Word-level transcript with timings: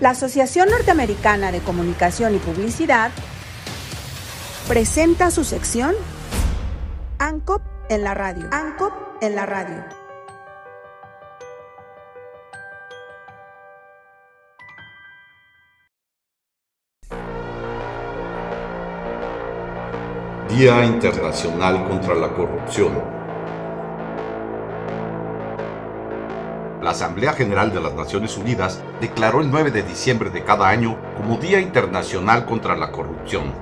La 0.00 0.10
Asociación 0.10 0.68
Norteamericana 0.70 1.50
de 1.50 1.58
Comunicación 1.58 2.36
y 2.36 2.38
Publicidad 2.38 3.10
presenta 4.68 5.32
su 5.32 5.42
sección 5.42 5.92
ANCOP 7.18 7.62
en 7.88 8.04
la 8.04 8.14
radio. 8.14 8.48
ANCOP 8.52 8.92
en 9.20 9.34
la 9.34 9.44
radio. 9.44 9.84
Día 20.48 20.84
Internacional 20.84 21.88
contra 21.88 22.14
la 22.14 22.32
Corrupción. 22.34 23.17
La 26.82 26.90
Asamblea 26.90 27.32
General 27.32 27.74
de 27.74 27.80
las 27.80 27.94
Naciones 27.94 28.36
Unidas 28.36 28.80
declaró 29.00 29.40
el 29.40 29.50
9 29.50 29.72
de 29.72 29.82
diciembre 29.82 30.30
de 30.30 30.44
cada 30.44 30.68
año 30.68 30.96
como 31.16 31.36
Día 31.36 31.60
Internacional 31.60 32.46
contra 32.46 32.76
la 32.76 32.92
Corrupción. 32.92 33.52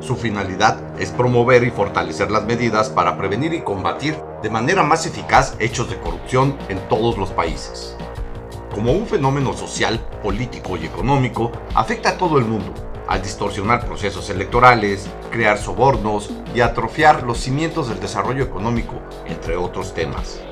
Su 0.00 0.14
finalidad 0.14 0.78
es 0.98 1.10
promover 1.10 1.64
y 1.64 1.70
fortalecer 1.70 2.30
las 2.30 2.44
medidas 2.44 2.90
para 2.90 3.16
prevenir 3.16 3.54
y 3.54 3.62
combatir 3.62 4.14
de 4.42 4.50
manera 4.50 4.82
más 4.82 5.06
eficaz 5.06 5.56
hechos 5.58 5.88
de 5.88 5.98
corrupción 5.98 6.58
en 6.68 6.78
todos 6.90 7.16
los 7.16 7.30
países. 7.30 7.96
Como 8.74 8.92
un 8.92 9.06
fenómeno 9.06 9.54
social, 9.54 9.98
político 10.22 10.76
y 10.76 10.84
económico, 10.84 11.50
afecta 11.74 12.10
a 12.10 12.18
todo 12.18 12.36
el 12.36 12.44
mundo, 12.44 12.74
al 13.08 13.22
distorsionar 13.22 13.86
procesos 13.86 14.28
electorales, 14.28 15.08
crear 15.30 15.56
sobornos 15.56 16.30
y 16.54 16.60
atrofiar 16.60 17.22
los 17.22 17.38
cimientos 17.38 17.88
del 17.88 18.00
desarrollo 18.00 18.44
económico, 18.44 19.00
entre 19.26 19.56
otros 19.56 19.94
temas. 19.94 20.42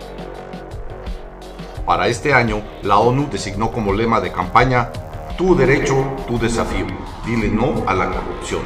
Para 1.87 2.07
este 2.07 2.33
año, 2.33 2.63
la 2.83 2.99
ONU 2.99 3.29
designó 3.29 3.73
como 3.73 3.93
lema 3.93 4.21
de 4.21 4.31
campaña 4.31 4.93
Tu 5.37 5.57
derecho, 5.57 5.95
tu 6.29 6.39
desafío. 6.39 6.87
Dile 7.27 7.49
no 7.49 7.83
a 7.89 7.95
la 7.95 8.07
corrupción. 8.07 8.63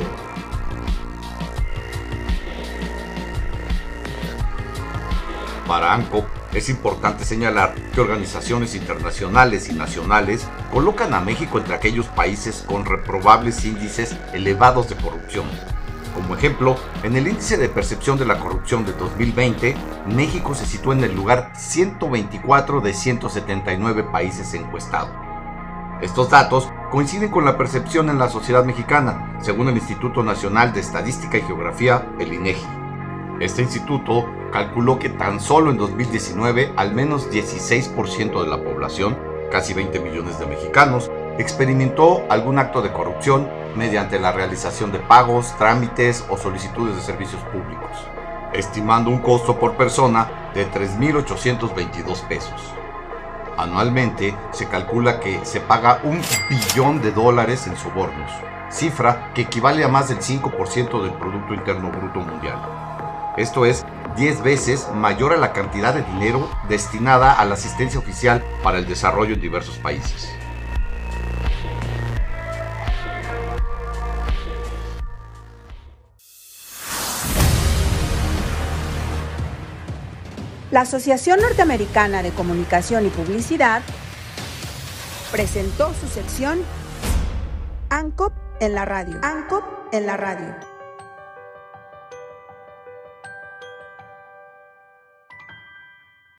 Para 5.66 5.94
ANCO, 5.94 6.26
es 6.52 6.68
importante 6.68 7.24
señalar 7.24 7.74
que 7.94 8.00
organizaciones 8.00 8.74
internacionales 8.74 9.68
y 9.68 9.74
nacionales 9.74 10.46
colocan 10.72 11.14
a 11.14 11.20
México 11.20 11.58
entre 11.58 11.74
aquellos 11.74 12.06
países 12.06 12.64
con 12.66 12.84
reprobables 12.84 13.64
índices 13.64 14.16
elevados 14.32 14.88
de 14.88 14.96
corrupción, 14.96 15.46
como 16.16 16.34
ejemplo, 16.34 16.76
en 17.02 17.14
el 17.14 17.28
índice 17.28 17.58
de 17.58 17.68
percepción 17.68 18.16
de 18.16 18.24
la 18.24 18.40
corrupción 18.40 18.86
de 18.86 18.94
2020, 18.94 19.76
México 20.06 20.54
se 20.54 20.64
sitúa 20.64 20.94
en 20.94 21.04
el 21.04 21.14
lugar 21.14 21.52
124 21.54 22.80
de 22.80 22.94
179 22.94 24.02
países 24.04 24.54
encuestados. 24.54 25.10
Estos 26.00 26.30
datos 26.30 26.70
coinciden 26.90 27.30
con 27.30 27.44
la 27.44 27.58
percepción 27.58 28.08
en 28.08 28.18
la 28.18 28.30
sociedad 28.30 28.64
mexicana, 28.64 29.36
según 29.42 29.68
el 29.68 29.76
Instituto 29.76 30.22
Nacional 30.22 30.72
de 30.72 30.80
Estadística 30.80 31.36
y 31.36 31.42
Geografía, 31.42 32.08
el 32.18 32.32
INEGI. 32.32 32.66
Este 33.40 33.60
instituto 33.60 34.26
calculó 34.50 34.98
que 34.98 35.10
tan 35.10 35.38
solo 35.38 35.70
en 35.70 35.76
2019 35.76 36.72
al 36.76 36.94
menos 36.94 37.30
16% 37.30 38.42
de 38.42 38.48
la 38.48 38.64
población, 38.64 39.18
casi 39.52 39.74
20 39.74 40.00
millones 40.00 40.38
de 40.38 40.46
mexicanos, 40.46 41.10
experimentó 41.38 42.24
algún 42.28 42.58
acto 42.58 42.82
de 42.82 42.92
corrupción 42.92 43.48
mediante 43.76 44.18
la 44.18 44.32
realización 44.32 44.92
de 44.92 44.98
pagos, 44.98 45.54
trámites 45.58 46.24
o 46.28 46.36
solicitudes 46.36 46.96
de 46.96 47.02
servicios 47.02 47.42
públicos, 47.44 47.90
estimando 48.52 49.10
un 49.10 49.18
costo 49.18 49.58
por 49.58 49.76
persona 49.76 50.50
de 50.54 50.66
3.822 50.70 52.26
pesos. 52.26 52.72
Anualmente 53.58 54.36
se 54.52 54.68
calcula 54.68 55.20
que 55.20 55.44
se 55.44 55.60
paga 55.60 56.00
un 56.04 56.20
billón 56.48 57.00
de 57.00 57.12
dólares 57.12 57.66
en 57.66 57.76
sobornos, 57.76 58.30
cifra 58.70 59.30
que 59.34 59.42
equivale 59.42 59.84
a 59.84 59.88
más 59.88 60.08
del 60.08 60.18
5% 60.18 61.02
del 61.02 61.12
Producto 61.12 61.54
Interno 61.54 61.90
Bruto 61.90 62.20
Mundial. 62.20 62.58
Esto 63.36 63.66
es 63.66 63.84
10 64.16 64.42
veces 64.42 64.88
mayor 64.94 65.34
a 65.34 65.36
la 65.36 65.52
cantidad 65.52 65.92
de 65.92 66.02
dinero 66.02 66.48
destinada 66.68 67.32
a 67.32 67.44
la 67.44 67.54
asistencia 67.54 67.98
oficial 67.98 68.42
para 68.62 68.78
el 68.78 68.86
desarrollo 68.86 69.34
en 69.34 69.40
diversos 69.40 69.76
países. 69.78 70.34
La 80.72 80.80
Asociación 80.80 81.40
Norteamericana 81.40 82.24
de 82.24 82.30
Comunicación 82.30 83.06
y 83.06 83.08
Publicidad 83.08 83.82
presentó 85.30 85.94
su 85.94 86.08
sección 86.08 86.58
ANCOP 87.88 88.32
en 88.58 88.74
la 88.74 88.84
radio. 88.84 89.20
ANCOP 89.22 89.62
en 89.92 90.06
la 90.06 90.16
radio. 90.16 90.75